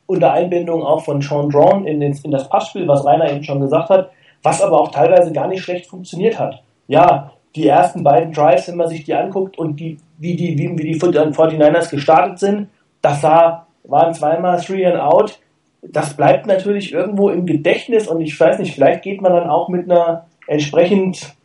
unter 0.08 0.34
Einbindung 0.34 0.82
auch 0.82 1.06
von 1.06 1.22
Sean 1.22 1.52
Drawn 1.52 1.86
in, 1.86 2.02
in 2.02 2.32
das 2.32 2.50
Passspiel, 2.50 2.88
was 2.88 3.06
Rainer 3.06 3.32
eben 3.32 3.44
schon 3.44 3.60
gesagt 3.60 3.92
hat, 3.92 4.10
was 4.42 4.64
aber 4.64 4.82
auch 4.82 4.90
teilweise 4.90 5.32
gar 5.32 5.48
nicht 5.48 5.62
schlecht 5.62 5.86
funktioniert 5.86 6.40
hat 6.40 6.64
ja, 6.88 7.32
die 7.56 7.68
ersten 7.68 8.04
beiden 8.04 8.34
Drives, 8.34 8.68
wenn 8.68 8.78
man 8.78 8.88
sich 8.88 9.04
die 9.04 9.14
anguckt 9.14 9.58
und 9.58 9.80
die, 9.80 9.98
wie 10.18 10.36
die, 10.36 10.58
wie, 10.58 10.78
wie 10.78 10.94
die 10.94 11.00
49ers 11.00 11.90
gestartet 11.90 12.40
sind, 12.40 12.68
das 13.02 13.22
sah, 13.22 13.68
waren 13.84 14.14
zweimal 14.14 14.60
Three 14.60 14.86
and 14.86 15.00
Out. 15.00 15.40
Das 15.82 16.16
bleibt 16.16 16.46
natürlich 16.46 16.94
irgendwo 16.94 17.30
im 17.30 17.46
Gedächtnis 17.46 18.08
und 18.08 18.22
ich 18.22 18.40
weiß 18.40 18.60
nicht, 18.60 18.76
vielleicht 18.76 19.04
geht 19.04 19.22
man 19.22 19.34
dann 19.34 19.50
auch 19.50 19.70
mit 19.70 19.90
einer 19.90 20.26
entsprechend 20.48 21.36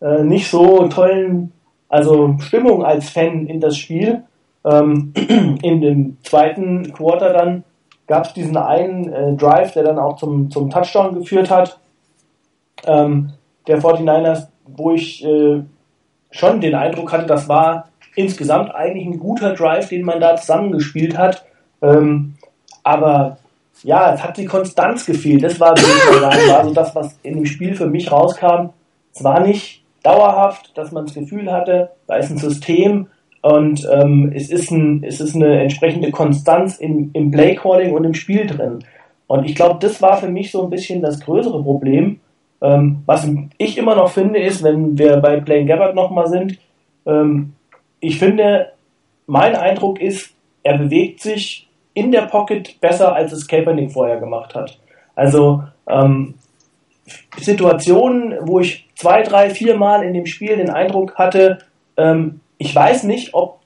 äh, 0.00 0.22
nicht 0.22 0.48
so 0.48 0.88
tollen, 0.88 1.52
also 1.88 2.36
Stimmung 2.40 2.84
als 2.84 3.10
Fan 3.10 3.46
in 3.46 3.60
das 3.60 3.76
Spiel. 3.76 4.24
Ähm, 4.64 5.12
in 5.62 5.80
dem 5.80 6.16
zweiten 6.22 6.92
Quarter 6.92 7.32
dann 7.32 7.64
gab 8.06 8.26
es 8.26 8.32
diesen 8.34 8.56
einen 8.56 9.12
äh, 9.12 9.34
Drive, 9.34 9.72
der 9.72 9.84
dann 9.84 9.98
auch 9.98 10.16
zum, 10.16 10.50
zum 10.50 10.70
Touchdown 10.70 11.14
geführt 11.14 11.50
hat. 11.50 11.78
Ähm, 12.84 13.32
der 13.66 13.80
49ers, 13.80 14.48
wo 14.66 14.92
ich 14.92 15.24
äh, 15.24 15.62
schon 16.30 16.60
den 16.60 16.74
Eindruck 16.74 17.12
hatte, 17.12 17.26
das 17.26 17.48
war 17.48 17.88
insgesamt 18.14 18.74
eigentlich 18.74 19.06
ein 19.06 19.18
guter 19.18 19.54
Drive, 19.54 19.88
den 19.88 20.04
man 20.04 20.20
da 20.20 20.36
zusammengespielt 20.36 21.16
hat. 21.16 21.44
Ähm, 21.80 22.34
aber 22.82 23.38
ja, 23.82 24.14
es 24.14 24.22
hat 24.22 24.36
die 24.36 24.44
Konstanz 24.44 25.06
gefehlt. 25.06 25.42
Das 25.42 25.58
war, 25.58 25.70
war 25.72 26.64
so 26.64 26.72
das, 26.72 26.94
was 26.94 27.18
in 27.22 27.34
dem 27.34 27.46
Spiel 27.46 27.74
für 27.74 27.86
mich 27.86 28.10
rauskam. 28.10 28.70
Es 29.14 29.24
war 29.24 29.40
nicht 29.40 29.82
dauerhaft, 30.02 30.76
dass 30.76 30.92
man 30.92 31.06
das 31.06 31.14
Gefühl 31.14 31.50
hatte, 31.50 31.90
da 32.06 32.16
ist 32.16 32.30
ein 32.30 32.38
System 32.38 33.06
und 33.40 33.86
ähm, 33.90 34.32
es, 34.34 34.50
ist 34.50 34.70
ein, 34.70 35.02
es 35.04 35.20
ist 35.20 35.34
eine 35.34 35.60
entsprechende 35.60 36.10
Konstanz 36.10 36.78
im, 36.78 37.10
im 37.12 37.30
Playcalling 37.30 37.92
und 37.92 38.04
im 38.04 38.14
Spiel 38.14 38.46
drin. 38.46 38.84
Und 39.26 39.44
ich 39.44 39.54
glaube, 39.54 39.78
das 39.80 40.02
war 40.02 40.16
für 40.16 40.28
mich 40.28 40.50
so 40.50 40.62
ein 40.62 40.70
bisschen 40.70 41.02
das 41.02 41.20
größere 41.20 41.62
Problem. 41.62 42.20
Ähm, 42.62 43.02
was 43.06 43.28
ich 43.58 43.76
immer 43.76 43.96
noch 43.96 44.10
finde, 44.10 44.38
ist, 44.38 44.62
wenn 44.62 44.96
wir 44.96 45.16
bei 45.16 45.40
Blaine 45.40 45.66
Gabbard 45.66 45.96
nochmal 45.96 46.28
sind, 46.28 46.58
ähm, 47.04 47.54
ich 47.98 48.18
finde, 48.18 48.72
mein 49.26 49.56
Eindruck 49.56 50.00
ist, 50.00 50.34
er 50.62 50.78
bewegt 50.78 51.20
sich 51.20 51.68
in 51.94 52.12
der 52.12 52.22
Pocket 52.22 52.80
besser, 52.80 53.14
als 53.14 53.32
es 53.32 53.48
Kaepernick 53.48 53.92
vorher 53.92 54.18
gemacht 54.18 54.54
hat. 54.54 54.78
Also 55.14 55.64
ähm, 55.88 56.34
Situationen, 57.36 58.34
wo 58.42 58.60
ich 58.60 58.88
zwei, 58.94 59.22
drei, 59.22 59.50
vier 59.50 59.76
Mal 59.76 60.04
in 60.04 60.14
dem 60.14 60.26
Spiel 60.26 60.56
den 60.56 60.70
Eindruck 60.70 61.16
hatte, 61.16 61.58
ähm, 61.96 62.40
ich 62.58 62.74
weiß 62.74 63.04
nicht, 63.04 63.34
ob, 63.34 63.58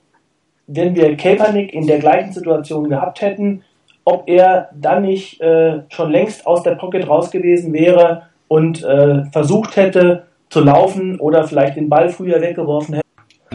wenn 0.65 0.95
wir 0.95 1.15
Kaepernick 1.15 1.71
in 1.71 1.85
der 1.85 1.99
gleichen 1.99 2.31
Situation 2.31 2.89
gehabt 2.89 3.21
hätten, 3.21 3.63
ob 4.03 4.27
er 4.27 4.69
dann 4.73 5.03
nicht 5.03 5.39
äh, 5.41 5.83
schon 5.89 6.11
längst 6.11 6.47
aus 6.47 6.63
der 6.63 6.75
Pocket 6.75 7.07
raus 7.07 7.29
gewesen 7.29 7.73
wäre 7.73 8.23
und 8.47 8.83
äh, 8.83 9.25
versucht 9.31 9.75
hätte 9.75 10.27
zu 10.49 10.61
laufen 10.61 11.19
oder 11.19 11.47
vielleicht 11.47 11.77
den 11.77 11.89
Ball 11.89 12.09
früher 12.09 12.41
weggeworfen 12.41 12.95
hätte. 12.95 13.07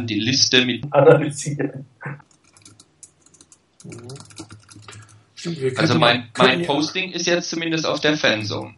Die 0.05 0.21
Liste 0.21 0.65
mit 0.65 0.85
analysieren. 0.91 1.87
Also 5.77 5.99
mein, 5.99 6.29
mein 6.37 6.65
Posting 6.65 7.11
ist 7.13 7.27
jetzt 7.27 7.51
zumindest 7.51 7.87
auf 7.87 8.01
der 8.01 8.17
Fanzone 8.17 8.75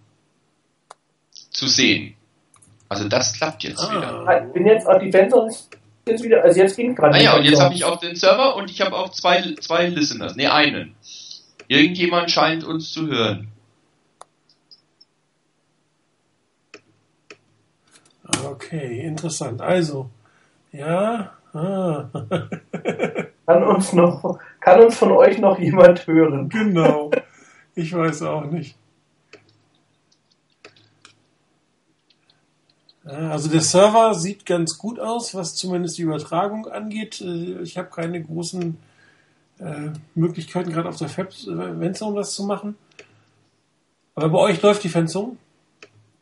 zu 1.50 1.66
sehen. 1.66 2.14
Also 2.88 3.08
das 3.08 3.32
klappt 3.34 3.64
jetzt 3.64 3.80
ah. 3.80 3.90
wieder. 3.90 4.46
Ich 4.46 4.52
bin 4.52 4.66
jetzt 4.66 4.86
auf 4.86 5.00
die 5.00 5.10
Fanzone 5.10 5.52
jetzt 6.06 6.24
wieder, 6.24 6.42
also 6.42 6.60
jetzt 6.60 6.76
ging 6.76 6.94
gerade. 6.94 7.14
Ah 7.14 7.20
ja, 7.20 7.36
und 7.36 7.44
jetzt 7.44 7.60
habe 7.60 7.74
ich 7.74 7.84
auch 7.84 7.98
den 7.98 8.16
Server 8.16 8.56
und 8.56 8.70
ich 8.70 8.80
habe 8.80 8.96
auch 8.96 9.10
zwei, 9.10 9.54
zwei 9.60 9.86
Listeners, 9.86 10.36
ne 10.36 10.52
einen. 10.52 10.94
Irgendjemand 11.68 12.30
scheint 12.30 12.64
uns 12.64 12.92
zu 12.92 13.06
hören. 13.06 13.48
Okay, 18.54 19.00
interessant. 19.00 19.60
Also, 19.60 20.10
ja. 20.70 21.32
Ah. 21.52 22.08
kann 23.46 23.64
uns 23.64 23.92
noch, 23.92 24.38
kann 24.60 24.80
uns 24.80 24.96
von 24.96 25.10
euch 25.10 25.38
noch 25.38 25.58
jemand 25.58 26.06
hören? 26.06 26.48
Genau. 26.48 27.10
Ich 27.76 27.92
weiß 27.92 28.22
auch 28.22 28.44
nicht. 28.44 28.76
Also 33.04 33.50
der 33.50 33.62
Server 33.62 34.14
sieht 34.14 34.46
ganz 34.46 34.78
gut 34.78 35.00
aus, 35.00 35.34
was 35.34 35.56
zumindest 35.56 35.98
die 35.98 36.02
Übertragung 36.02 36.68
angeht. 36.68 37.20
Äh, 37.20 37.62
ich 37.62 37.76
habe 37.76 37.90
keine 37.90 38.22
großen 38.22 38.78
äh, 39.58 39.88
Möglichkeiten, 40.14 40.70
gerade 40.70 40.88
auf 40.88 40.98
der 40.98 41.08
Fanzone 41.08 42.14
was 42.14 42.32
zu 42.34 42.44
machen. 42.44 42.76
Aber 44.14 44.28
bei 44.28 44.38
euch 44.38 44.62
läuft 44.62 44.84
die 44.84 44.88
Fanzone? 44.88 45.36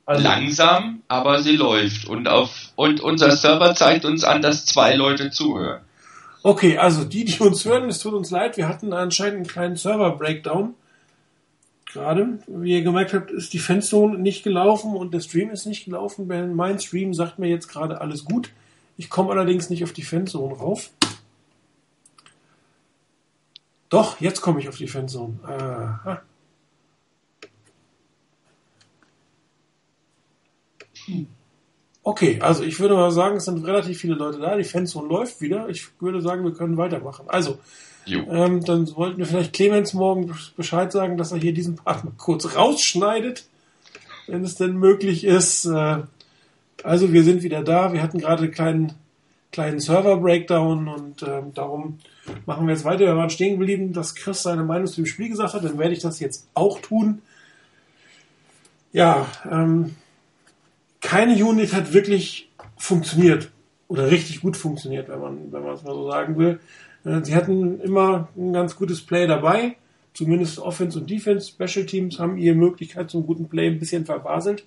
Also 0.05 0.23
Langsam, 0.25 1.03
aber 1.09 1.43
sie 1.43 1.57
läuft. 1.57 2.09
Und, 2.09 2.29
auf, 2.29 2.73
und 2.75 3.01
unser 3.01 3.31
Server 3.37 3.75
zeigt 3.75 4.05
uns 4.05 4.25
an, 4.25 4.43
dass 4.43 4.67
zwei 4.67 4.95
Leute 4.97 5.31
zuhören. 5.31 5.83
Okay, 6.43 6.77
also 6.77 7.05
die, 7.05 7.25
die 7.25 7.39
uns 7.39 7.65
hören, 7.65 7.89
es 7.89 8.01
tut 8.01 8.15
uns 8.15 8.31
leid, 8.31 8.57
wir 8.57 8.69
hatten 8.69 8.93
anscheinend 8.93 9.37
einen 9.37 9.47
kleinen 9.47 9.77
Server-Breakdown. 9.77 10.75
Gerade, 11.93 12.39
wie 12.49 12.73
ihr 12.73 12.83
gemerkt 12.83 13.13
habt, 13.13 13.31
ist 13.31 13.53
die 13.53 13.59
Fanzone 13.59 14.19
nicht 14.19 14.43
gelaufen 14.43 14.97
und 14.97 15.15
der 15.15 15.21
Stream 15.21 15.51
ist 15.51 15.67
nicht 15.67 15.85
gelaufen. 15.85 16.27
Mein 16.57 16.81
Stream 16.81 17.15
sagt 17.15 17.39
mir 17.39 17.49
jetzt 17.49 17.69
gerade 17.69 18.01
alles 18.01 18.25
gut. 18.25 18.51
Ich 18.97 19.11
komme 19.11 19.31
allerdings 19.31 19.71
nicht 19.71 19.85
auf 19.85 19.93
die 19.93 20.03
Fanzone 20.03 20.55
rauf. 20.55 20.91
Doch, 23.89 24.21
jetzt 24.21 24.41
komme 24.41 24.59
ich 24.59 24.69
auf 24.69 24.79
die 24.79 24.89
Fanzone. 24.89 25.39
Aha. 25.45 26.23
Okay, 32.05 32.41
also 32.41 32.65
ich 32.65 32.81
würde 32.81 32.95
mal 32.95 33.13
sagen, 33.13 33.37
es 33.37 33.45
sind 33.45 33.65
relativ 33.65 33.99
viele 33.99 34.15
Leute 34.15 34.41
da. 34.41 34.57
Die 34.57 34.65
Fanzone 34.65 35.09
läuft 35.09 35.41
wieder. 35.41 35.69
Ich 35.69 35.87
würde 36.01 36.21
sagen, 36.21 36.43
wir 36.45 36.53
können 36.53 36.77
weitermachen. 36.77 37.27
Also, 37.29 37.59
ähm, 38.07 38.65
dann 38.65 38.95
wollten 38.97 39.19
wir 39.19 39.27
vielleicht 39.27 39.53
Clemens 39.53 39.95
morgen 39.95 40.35
Bescheid 40.57 40.91
sagen, 40.91 41.17
dass 41.17 41.31
er 41.31 41.39
hier 41.39 41.55
diesen 41.55 41.77
Part 41.77 42.05
mal 42.05 42.13
kurz 42.19 42.57
rausschneidet, 42.57 43.47
wenn 44.27 44.43
es 44.43 44.57
denn 44.57 44.77
möglich 44.77 45.23
ist. 45.23 45.65
Äh, 45.65 45.99
also, 46.83 47.13
wir 47.13 47.23
sind 47.23 47.45
wieder 47.45 47.63
da. 47.63 47.93
Wir 47.93 48.03
hatten 48.03 48.19
gerade 48.19 48.43
einen 48.43 48.53
kleinen, 48.53 48.93
kleinen 49.53 49.79
Server-Breakdown 49.79 50.89
und 50.89 51.23
ähm, 51.23 51.55
darum 51.55 52.01
machen 52.47 52.67
wir 52.67 52.75
jetzt 52.75 52.85
weiter. 52.85 53.05
Wir 53.05 53.17
waren 53.17 53.31
stehen 53.31 53.61
geblieben, 53.61 53.93
dass 53.93 54.17
Chris 54.17 54.43
seine 54.43 54.65
Meinung 54.65 54.89
zu 54.89 54.97
dem 54.97 55.07
Spiel 55.07 55.29
gesagt 55.29 55.55
hat. 55.55 55.63
Dann 55.63 55.79
werde 55.79 55.95
ich 55.95 56.01
das 56.01 56.19
jetzt 56.19 56.49
auch 56.55 56.81
tun. 56.81 57.23
Ja, 58.93 59.27
ähm, 59.49 59.95
keine 61.03 61.35
Unit 61.45 61.75
hat 61.75 61.93
wirklich 61.93 62.49
funktioniert 62.79 63.51
oder 63.89 64.11
richtig 64.11 64.41
gut 64.41 64.57
funktioniert, 64.57 65.09
wenn 65.09 65.21
man, 65.21 65.53
wenn 65.53 65.63
man 65.63 65.75
es 65.75 65.83
mal 65.83 65.95
so 65.95 66.11
sagen 66.11 66.39
will. 66.39 66.61
Äh, 67.05 67.23
sie 67.23 67.35
hatten 67.35 67.81
immer 67.81 68.29
ein 68.37 68.53
ganz 68.55 68.77
gutes 68.77 69.03
Play 69.03 69.27
dabei, 69.27 69.77
zumindest 70.15 70.59
Offense 70.59 70.99
und 70.99 71.11
Defense. 71.11 71.51
Special 71.51 71.85
Teams 71.85 72.19
haben 72.19 72.39
ihre 72.39 72.55
Möglichkeit 72.55 73.11
zum 73.11 73.27
guten 73.27 73.49
Play 73.49 73.67
ein 73.67 73.79
bisschen 73.79 74.07
verbaselt. 74.07 74.65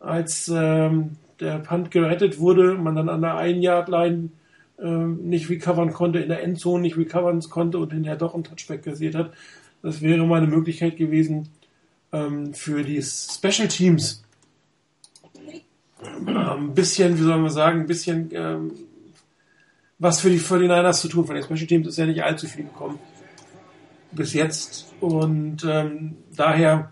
Als 0.00 0.50
ähm, 0.54 1.16
der 1.40 1.60
Punt 1.60 1.90
gerettet 1.90 2.38
wurde, 2.38 2.74
man 2.74 2.96
dann 2.96 3.08
an 3.08 3.22
der 3.22 3.36
Ein-Yard-Line 3.36 4.30
äh, 4.78 4.88
nicht 4.88 5.48
recovern 5.48 5.92
konnte, 5.92 6.18
in 6.18 6.28
der 6.28 6.42
Endzone 6.42 6.82
nicht 6.82 6.96
recovern 6.96 7.40
konnte 7.40 7.78
und 7.78 7.92
hinterher 7.92 8.18
doch 8.18 8.34
ein 8.34 8.44
Touchback 8.44 8.82
kassiert 8.82 9.14
hat. 9.14 9.32
Das 9.82 10.02
wäre 10.02 10.26
mal 10.26 10.38
eine 10.38 10.48
Möglichkeit 10.48 10.96
gewesen 10.96 11.48
ähm, 12.12 12.52
für 12.52 12.82
die 12.82 13.00
Special 13.02 13.68
Teams 13.68 14.22
ein 16.26 16.74
bisschen, 16.74 17.18
wie 17.18 17.22
soll 17.22 17.38
man 17.38 17.50
sagen, 17.50 17.80
ein 17.80 17.86
bisschen 17.86 18.30
ähm, 18.32 18.72
was 19.98 20.20
für 20.20 20.30
die 20.30 20.40
49ers 20.40 21.00
zu 21.00 21.08
tun. 21.08 21.26
Von 21.26 21.36
den 21.36 21.44
Special 21.44 21.66
Teams 21.66 21.86
ist 21.86 21.98
ja 21.98 22.06
nicht 22.06 22.24
allzu 22.24 22.46
viel 22.46 22.64
gekommen 22.64 22.98
bis 24.12 24.34
jetzt. 24.34 24.92
Und 25.00 25.64
ähm, 25.64 26.16
daher 26.36 26.90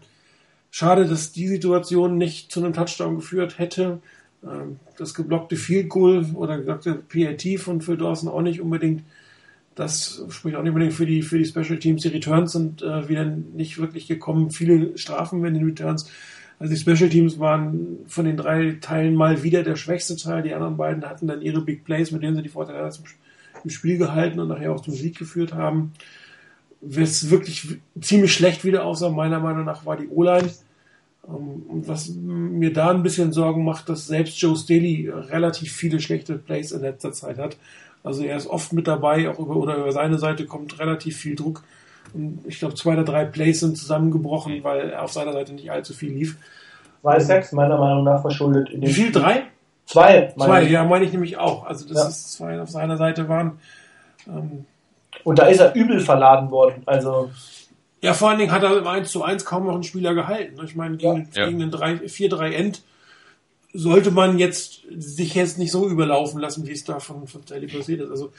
schade, 0.70 1.06
dass 1.06 1.32
die 1.32 1.48
Situation 1.48 2.18
nicht 2.18 2.50
zu 2.50 2.60
einem 2.60 2.72
Touchdown 2.72 3.16
geführt 3.16 3.58
hätte. 3.58 4.00
Ähm, 4.42 4.80
das 4.96 5.14
geblockte 5.14 5.56
Field 5.56 5.88
Goal 5.88 6.26
oder 6.34 6.58
geblockte 6.58 6.94
PAT 6.94 7.60
von 7.60 7.80
Phil 7.80 7.96
Dawson 7.96 8.28
auch 8.28 8.42
nicht 8.42 8.60
unbedingt. 8.60 9.02
Das 9.74 10.24
spricht 10.30 10.56
auch 10.56 10.62
nicht 10.62 10.70
unbedingt 10.70 10.94
für 10.94 11.06
die, 11.06 11.22
für 11.22 11.38
die 11.38 11.44
Special 11.44 11.78
Teams. 11.78 12.02
Die 12.02 12.08
Returns 12.08 12.52
sind 12.52 12.82
äh, 12.82 13.08
wieder 13.08 13.24
nicht 13.24 13.78
wirklich 13.78 14.08
gekommen. 14.08 14.50
Viele 14.50 14.96
Strafen 14.98 15.44
in 15.44 15.54
den 15.54 15.64
Returns. 15.64 16.10
Also 16.60 16.74
die 16.74 16.78
Special 16.78 17.08
Teams 17.08 17.38
waren 17.38 18.00
von 18.06 18.26
den 18.26 18.36
drei 18.36 18.76
Teilen 18.82 19.14
mal 19.14 19.42
wieder 19.42 19.62
der 19.62 19.76
schwächste 19.76 20.14
Teil. 20.16 20.42
Die 20.42 20.52
anderen 20.52 20.76
beiden 20.76 21.08
hatten 21.08 21.26
dann 21.26 21.40
ihre 21.40 21.62
Big 21.62 21.84
Plays, 21.84 22.10
mit 22.10 22.22
denen 22.22 22.36
sie 22.36 22.42
die 22.42 22.50
Vorteile 22.50 22.92
im 23.64 23.70
Spiel 23.70 23.96
gehalten 23.96 24.38
und 24.38 24.48
nachher 24.48 24.72
auch 24.72 24.82
zum 24.82 24.92
Sieg 24.92 25.18
geführt 25.18 25.54
haben. 25.54 25.92
Was 26.82 27.30
wirklich 27.30 27.78
ziemlich 28.00 28.34
schlecht 28.34 28.62
wieder 28.64 28.84
aussah, 28.84 29.08
meiner 29.08 29.40
Meinung 29.40 29.64
nach, 29.64 29.86
war 29.86 29.96
die 29.96 30.08
O-Line. 30.08 30.50
Ähm, 31.26 31.62
und 31.66 31.88
was 31.88 32.10
mir 32.10 32.74
da 32.74 32.90
ein 32.90 33.02
bisschen 33.02 33.32
Sorgen 33.32 33.64
macht, 33.64 33.88
dass 33.88 34.06
selbst 34.06 34.38
Joe 34.38 34.54
Staley 34.54 35.08
relativ 35.08 35.72
viele 35.72 35.98
schlechte 35.98 36.36
Plays 36.36 36.72
in 36.72 36.82
letzter 36.82 37.12
Zeit 37.12 37.38
hat. 37.38 37.56
Also 38.02 38.22
er 38.22 38.36
ist 38.36 38.46
oft 38.46 38.74
mit 38.74 38.86
dabei, 38.86 39.30
auch 39.30 39.38
über, 39.38 39.56
oder 39.56 39.76
über 39.76 39.92
seine 39.92 40.18
Seite 40.18 40.44
kommt 40.44 40.78
relativ 40.78 41.16
viel 41.16 41.36
Druck 41.36 41.62
ich 42.44 42.58
glaube, 42.58 42.74
zwei 42.74 42.92
oder 42.94 43.04
drei 43.04 43.24
Plays 43.24 43.60
sind 43.60 43.76
zusammengebrochen, 43.76 44.62
weil 44.64 44.94
auf 44.94 45.12
seiner 45.12 45.32
Seite 45.32 45.52
nicht 45.52 45.70
allzu 45.70 45.94
viel 45.94 46.12
lief. 46.12 46.36
Zwei 47.02 47.20
Sacks 47.20 47.52
meiner 47.52 47.78
Meinung 47.78 48.04
nach 48.04 48.20
verschuldet. 48.20 48.70
Wie 48.74 48.92
viel? 48.92 49.12
Drei? 49.12 49.44
Zwei. 49.86 50.32
Zwei, 50.36 50.62
ja, 50.64 50.84
meine 50.84 51.04
ich 51.04 51.12
nämlich 51.12 51.38
auch. 51.38 51.64
Also, 51.64 51.88
dass 51.88 51.96
ja. 51.96 52.08
es 52.08 52.32
zwei 52.32 52.60
auf 52.60 52.70
seiner 52.70 52.96
Seite 52.96 53.28
waren. 53.28 53.58
Ähm, 54.28 54.66
und 55.24 55.38
da 55.38 55.46
ist 55.46 55.60
er 55.60 55.74
übel 55.74 56.00
verladen 56.00 56.50
worden. 56.50 56.82
Also. 56.86 57.30
Ja, 58.02 58.14
vor 58.14 58.30
allen 58.30 58.38
Dingen 58.38 58.52
hat 58.52 58.62
er 58.62 58.78
im 58.78 58.86
1 58.86 59.10
zu 59.10 59.22
1 59.22 59.44
kaum 59.44 59.66
noch 59.66 59.74
einen 59.74 59.82
Spieler 59.82 60.14
gehalten. 60.14 60.58
Ich 60.64 60.74
meine, 60.74 60.96
gegen, 60.96 61.28
ja. 61.34 61.46
gegen 61.46 61.58
den 61.58 61.70
4-3-End 61.70 62.82
sollte 63.72 64.10
man 64.10 64.38
jetzt 64.38 64.82
sich 64.96 65.34
jetzt 65.34 65.58
nicht 65.58 65.70
so 65.70 65.86
überlaufen 65.88 66.40
lassen, 66.40 66.66
wie 66.66 66.72
es 66.72 66.84
da 66.84 66.98
von, 66.98 67.26
von 67.26 67.44
Teddy 67.44 67.66
passiert 67.66 68.00
ist. 68.00 68.10
Also 68.10 68.32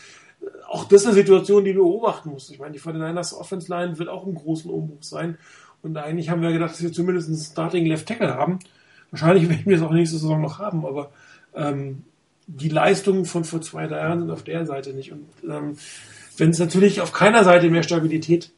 auch 0.67 0.85
das 0.85 1.01
ist 1.01 1.07
eine 1.07 1.15
Situation, 1.15 1.63
die 1.63 1.75
wir 1.75 1.81
beobachten 1.81 2.31
müssen. 2.31 2.53
Ich 2.53 2.59
meine, 2.59 2.73
die 2.73 2.79
49ers 2.79 3.35
Offense 3.35 3.69
Line 3.69 3.99
wird 3.99 4.09
auch 4.09 4.25
im 4.25 4.35
großen 4.35 4.71
Umbruch 4.71 5.03
sein. 5.03 5.37
Und 5.81 5.97
eigentlich 5.97 6.29
haben 6.29 6.41
wir 6.41 6.51
gedacht, 6.51 6.71
dass 6.71 6.81
wir 6.81 6.93
zumindest 6.93 7.27
einen 7.27 7.37
Starting 7.37 7.85
Left 7.85 8.07
Tackle 8.07 8.33
haben. 8.33 8.59
Wahrscheinlich 9.11 9.49
werden 9.49 9.65
wir 9.65 9.75
es 9.75 9.81
auch 9.81 9.91
nächste 9.91 10.17
Saison 10.17 10.41
noch 10.41 10.59
haben, 10.59 10.85
aber 10.85 11.11
ähm, 11.55 12.03
die 12.47 12.69
Leistungen 12.69 13.25
von 13.25 13.43
vor 13.43 13.61
zwei, 13.61 13.87
drei 13.87 13.97
Jahren 13.97 14.19
sind 14.19 14.31
auf 14.31 14.43
der 14.43 14.65
Seite 14.65 14.93
nicht. 14.93 15.11
Und 15.11 15.27
ähm, 15.47 15.77
wenn 16.37 16.49
es 16.49 16.59
natürlich 16.59 17.01
auf 17.01 17.11
keiner 17.11 17.43
Seite 17.43 17.69
mehr 17.69 17.83
Stabilität 17.83 18.51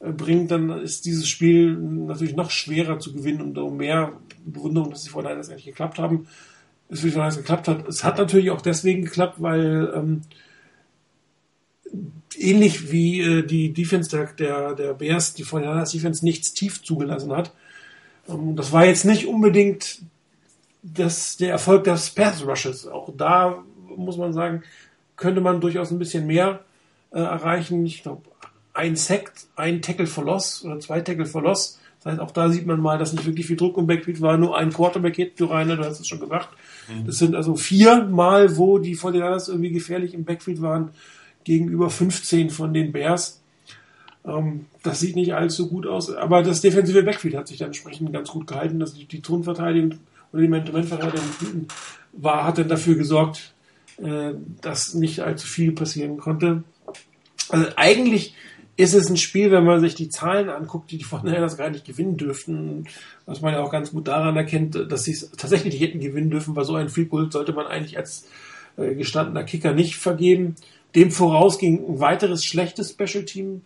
äh, 0.00 0.10
bringt, 0.10 0.50
dann 0.50 0.70
ist 0.70 1.04
dieses 1.04 1.28
Spiel 1.28 1.76
natürlich 1.76 2.36
noch 2.36 2.50
schwerer 2.50 2.98
zu 2.98 3.12
gewinnen 3.12 3.40
und 3.40 3.58
um 3.58 3.76
mehr 3.76 4.12
Bewunderung, 4.44 4.90
dass 4.90 5.04
die 5.04 5.10
49ers 5.10 5.50
eigentlich 5.50 5.64
geklappt 5.64 5.98
haben. 5.98 6.26
Wie 6.90 7.08
es 7.08 7.36
geklappt 7.36 7.66
hat. 7.66 7.88
Es 7.88 8.04
hat 8.04 8.18
natürlich 8.18 8.50
auch 8.50 8.60
deswegen 8.60 9.02
geklappt, 9.02 9.36
weil 9.38 9.90
ähm, 9.96 10.20
ähnlich 12.36 12.90
wie 12.90 13.20
äh, 13.20 13.42
die 13.42 13.72
Defense 13.72 14.10
der, 14.10 14.26
der, 14.32 14.74
der 14.74 14.94
Bears, 14.94 15.34
die 15.34 15.44
von 15.44 15.62
der 15.62 15.84
Defense 15.84 16.24
nichts 16.24 16.52
tief 16.52 16.82
zugelassen 16.82 17.32
hat. 17.32 17.52
Ähm, 18.28 18.56
das 18.56 18.72
war 18.72 18.84
jetzt 18.84 19.04
nicht 19.04 19.26
unbedingt 19.26 20.02
das, 20.82 21.36
der 21.36 21.50
Erfolg 21.50 21.84
des 21.84 22.10
Pass 22.10 22.46
Rushes. 22.46 22.86
Auch 22.86 23.10
da 23.16 23.62
muss 23.96 24.16
man 24.16 24.32
sagen, 24.32 24.62
könnte 25.16 25.40
man 25.40 25.60
durchaus 25.60 25.90
ein 25.90 25.98
bisschen 25.98 26.26
mehr 26.26 26.60
äh, 27.12 27.20
erreichen. 27.20 27.86
Ich 27.86 28.02
glaube, 28.02 28.22
ein 28.72 28.96
Sack, 28.96 29.32
ein 29.56 29.82
Tackle 29.82 30.06
for 30.06 30.24
Loss 30.24 30.64
oder 30.64 30.80
zwei 30.80 31.00
Tackle 31.00 31.26
for 31.26 31.42
Loss. 31.42 31.78
Das 32.02 32.12
heißt, 32.12 32.20
auch 32.20 32.32
da 32.32 32.50
sieht 32.50 32.66
man 32.66 32.80
mal, 32.80 32.98
dass 32.98 33.12
nicht 33.12 33.24
wirklich 33.24 33.46
viel 33.46 33.56
Druck 33.56 33.78
im 33.78 33.86
Backfield 33.86 34.20
war. 34.20 34.36
Nur 34.36 34.58
ein 34.58 34.72
Quarterback 34.72 35.16
hit 35.16 35.40
du 35.40 35.46
rein, 35.46 35.68
du 35.68 35.78
hast 35.78 36.00
es 36.00 36.08
schon 36.08 36.20
gesagt. 36.20 36.50
Mhm. 36.88 37.06
Das 37.06 37.16
sind 37.18 37.34
also 37.34 37.56
vier 37.56 38.04
Mal, 38.04 38.58
wo 38.58 38.78
die 38.78 38.94
49 38.94 39.54
irgendwie 39.54 39.72
gefährlich 39.72 40.12
im 40.12 40.24
Backfield 40.24 40.60
waren 40.60 40.90
gegenüber 41.44 41.90
15 41.90 42.50
von 42.50 42.74
den 42.74 42.92
Bears. 42.92 43.42
Ähm, 44.26 44.66
das 44.82 45.00
sieht 45.00 45.16
nicht 45.16 45.34
allzu 45.34 45.68
gut 45.68 45.86
aus, 45.86 46.12
aber 46.12 46.42
das 46.42 46.60
defensive 46.60 47.02
Backfield 47.02 47.36
hat 47.36 47.48
sich 47.48 47.58
dann 47.58 47.68
entsprechend 47.68 48.12
ganz 48.12 48.30
gut 48.30 48.46
gehalten. 48.46 48.80
Also 48.80 48.96
die, 48.98 49.20
Tonverteidigung 49.20 49.98
oder 50.32 50.42
die 50.42 50.48
Man-to-Man-Verteidigung 50.48 51.68
war, 52.12 52.44
hat 52.44 52.58
dann 52.58 52.68
dafür 52.68 52.96
gesorgt, 52.96 53.54
äh, 54.02 54.32
dass 54.60 54.94
nicht 54.94 55.20
allzu 55.20 55.46
viel 55.46 55.72
passieren 55.72 56.16
konnte. 56.16 56.64
Also 57.50 57.66
eigentlich 57.76 58.34
ist 58.76 58.94
es 58.94 59.08
ein 59.08 59.16
Spiel, 59.16 59.52
wenn 59.52 59.64
man 59.64 59.80
sich 59.80 59.94
die 59.94 60.08
Zahlen 60.08 60.48
anguckt, 60.48 60.90
die 60.90 60.98
die 60.98 61.04
Fortinanders 61.04 61.56
gar 61.56 61.70
nicht 61.70 61.84
gewinnen 61.84 62.16
dürften, 62.16 62.86
was 63.24 63.40
man 63.40 63.52
ja 63.52 63.62
auch 63.62 63.70
ganz 63.70 63.92
gut 63.92 64.08
daran 64.08 64.36
erkennt, 64.36 64.74
dass 64.90 65.04
sie 65.04 65.12
es 65.12 65.30
tatsächlich 65.36 65.80
hätten 65.80 66.00
gewinnen 66.00 66.30
dürfen, 66.30 66.56
weil 66.56 66.64
so 66.64 66.74
ein 66.74 66.88
Field 66.88 67.10
sollte 67.32 67.52
man 67.52 67.66
eigentlich 67.66 67.96
als 67.96 68.26
äh, 68.76 68.94
gestandener 68.94 69.44
Kicker 69.44 69.72
nicht 69.72 69.96
vergeben. 69.96 70.56
Dem 70.94 71.10
voraus 71.10 71.58
ging 71.58 71.84
ein 71.86 72.00
weiteres 72.00 72.44
schlechtes 72.44 72.90
Special 72.90 73.24
Team 73.24 73.62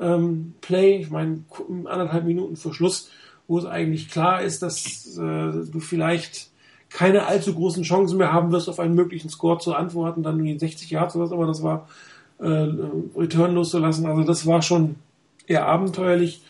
ähm, 0.00 0.54
Play. 0.60 0.98
Ich 0.98 1.10
meine, 1.10 1.44
anderthalb 1.84 2.24
Minuten 2.24 2.56
vor 2.56 2.74
Schluss, 2.74 3.10
wo 3.46 3.58
es 3.58 3.66
eigentlich 3.66 4.10
klar 4.10 4.42
ist, 4.42 4.62
dass 4.62 5.16
äh, 5.16 5.20
du 5.20 5.80
vielleicht 5.80 6.50
keine 6.88 7.26
allzu 7.26 7.54
großen 7.54 7.82
Chancen 7.82 8.18
mehr 8.18 8.32
haben 8.32 8.52
wirst, 8.52 8.68
auf 8.68 8.78
einen 8.78 8.94
möglichen 8.94 9.28
Score 9.28 9.58
zu 9.58 9.74
antworten, 9.74 10.22
dann 10.22 10.44
in 10.44 10.58
60 10.58 10.90
Yards 10.90 11.16
oder 11.16 11.24
was 11.24 11.32
immer 11.32 11.46
das 11.46 11.62
war, 11.62 11.88
äh, 12.38 12.68
Return 13.16 13.54
loszulassen. 13.54 14.06
Also 14.06 14.22
das 14.22 14.46
war 14.46 14.62
schon 14.62 14.96
eher 15.46 15.66
abenteuerlich. 15.66 16.42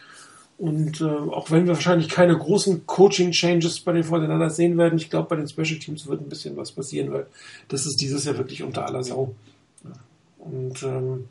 Und 0.56 1.00
äh, 1.00 1.04
auch 1.04 1.50
wenn 1.50 1.66
wir 1.66 1.75
wahrscheinlich 1.75 2.09
keine 2.09 2.37
großen 2.37 2.87
Coaching-Changes 2.87 3.80
bei 3.80 3.92
den 3.92 4.04
Voneinander 4.04 4.50
sehen 4.50 4.78
werden, 4.78 4.99
ich 4.99 5.11
glaube, 5.11 5.28
bei 5.30 5.37
den 5.37 5.49
Special 5.49 5.80
Teams 5.80 6.06
wird 6.06 6.21
ein 6.21 6.28
bisschen 6.28 6.56
was 6.56 6.71
passieren, 6.71 7.12
weil 7.12 7.26
das 7.68 7.87
ist 7.87 8.00
dieses 8.00 8.25
Jahr 8.25 8.38
wirklich 8.38 8.62
unter 8.62 8.87
aller 8.87 9.02
Sau. 9.02 9.35
Und 10.38 10.83
ähm, 10.83 11.25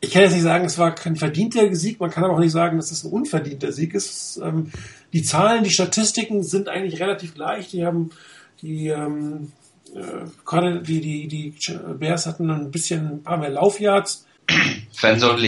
ich 0.00 0.12
kann 0.12 0.22
jetzt 0.22 0.34
nicht 0.34 0.42
sagen, 0.42 0.64
es 0.64 0.78
war 0.78 0.94
kein 0.94 1.16
verdienter 1.16 1.74
Sieg, 1.74 1.98
man 1.98 2.10
kann 2.10 2.24
aber 2.24 2.34
auch 2.34 2.40
nicht 2.40 2.52
sagen, 2.52 2.76
dass 2.76 2.90
es 2.90 3.04
ein 3.04 3.10
unverdienter 3.10 3.72
Sieg 3.72 3.94
ist. 3.94 4.40
Ähm, 4.42 4.70
die 5.12 5.22
Zahlen, 5.22 5.64
die 5.64 5.70
Statistiken 5.70 6.42
sind 6.42 6.68
eigentlich 6.68 7.00
relativ 7.00 7.34
gleich. 7.34 7.68
Die 7.68 7.84
haben 7.84 8.10
die 8.62 8.88
ähm, 8.88 9.52
äh, 9.94 10.82
die, 10.82 11.00
die, 11.00 11.28
die 11.28 11.54
Bears 11.98 12.26
hatten 12.26 12.50
ein 12.50 12.70
bisschen 12.70 13.06
ein 13.06 13.22
paar 13.22 13.38
mehr 13.38 13.50
Laufyards. 13.50 14.26
Fanzone 14.92 15.40